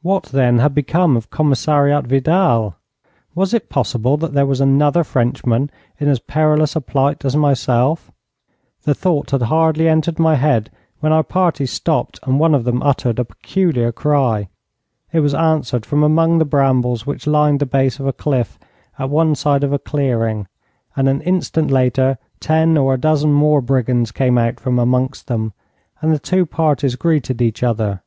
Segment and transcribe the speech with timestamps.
[0.00, 2.76] What, then, had become of Commissariat Vidal?
[3.34, 8.10] Was it possible that there was another Frenchman in as perilous a plight as myself?
[8.84, 10.70] The thought had hardly entered my head
[11.00, 14.48] when our party stopped and one of them uttered a peculiar cry.
[15.12, 18.58] It was answered from among the brambles which lined the base of a cliff
[18.98, 20.48] at one side of a clearing,
[20.96, 25.52] and an instant later ten or a dozen more brigands came out from amongst them,
[26.00, 28.00] and the two parties greeted each other.